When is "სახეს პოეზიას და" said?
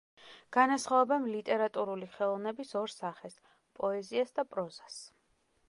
2.95-4.47